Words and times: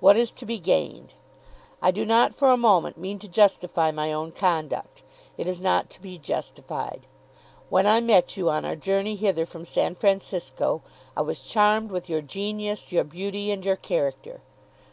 What 0.00 0.16
is 0.16 0.32
to 0.32 0.44
be 0.44 0.58
gained? 0.58 1.14
I 1.80 1.92
do 1.92 2.04
not 2.04 2.34
for 2.34 2.50
a 2.50 2.56
moment 2.56 2.98
mean 2.98 3.20
to 3.20 3.28
justify 3.28 3.92
my 3.92 4.12
own 4.12 4.32
conduct. 4.32 5.04
It 5.36 5.46
is 5.46 5.60
not 5.62 5.88
to 5.90 6.02
be 6.02 6.18
justified. 6.18 7.06
When 7.68 7.86
I 7.86 8.00
met 8.00 8.36
you 8.36 8.50
on 8.50 8.64
our 8.64 8.74
journey 8.74 9.14
hither 9.14 9.46
from 9.46 9.64
San 9.64 9.94
Francisco, 9.94 10.82
I 11.16 11.20
was 11.20 11.38
charmed 11.38 11.92
with 11.92 12.08
your 12.08 12.22
genius, 12.22 12.90
your 12.90 13.04
beauty, 13.04 13.52
and 13.52 13.64
your 13.64 13.76
character. 13.76 14.40